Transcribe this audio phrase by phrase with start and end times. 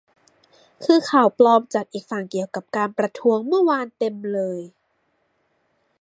[0.83, 4.59] คือข่าวปลอมจากอีกฝั่งเกี่ยวกับการประท้วงเมื่อวานเต็มเลย